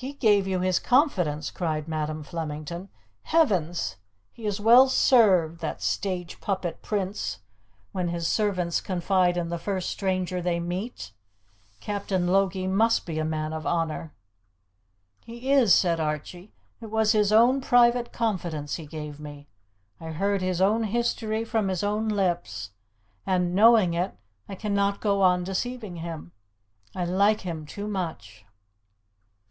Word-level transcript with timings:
"He 0.00 0.12
gave 0.12 0.46
you 0.46 0.60
his 0.60 0.78
confidence?" 0.78 1.50
cried 1.50 1.88
Madam 1.88 2.22
Flemington. 2.22 2.88
"Heavens! 3.22 3.96
He 4.30 4.46
is 4.46 4.60
well 4.60 4.88
served, 4.88 5.58
that 5.60 5.82
stage 5.82 6.40
puppet 6.40 6.82
Prince, 6.82 7.40
when 7.90 8.06
his 8.06 8.28
servants 8.28 8.80
confide 8.80 9.36
in 9.36 9.48
the 9.48 9.58
first 9.58 9.90
stranger 9.90 10.40
they 10.40 10.60
meet! 10.60 11.10
Captain 11.80 12.28
Logie 12.28 12.68
must 12.68 13.06
be 13.06 13.18
a 13.18 13.24
man 13.24 13.52
of 13.52 13.66
honour!" 13.66 14.14
"He 15.24 15.50
is," 15.50 15.74
said 15.74 15.98
Archie. 15.98 16.52
"It 16.80 16.92
was 16.92 17.10
his 17.10 17.32
own 17.32 17.60
private 17.60 18.12
confidence 18.12 18.76
he 18.76 18.86
gave 18.86 19.18
me. 19.18 19.48
I 20.00 20.12
heard 20.12 20.42
his 20.42 20.60
own 20.60 20.84
history 20.84 21.44
from 21.44 21.66
his 21.66 21.82
own 21.82 22.08
lips, 22.08 22.70
and, 23.26 23.52
knowing 23.52 23.94
it, 23.94 24.16
I 24.48 24.54
cannot 24.54 25.00
go 25.00 25.22
on 25.22 25.42
deceiving 25.42 25.96
him. 25.96 26.30
I 26.94 27.04
like 27.04 27.40
him 27.40 27.66
too 27.66 27.88
much." 27.88 28.44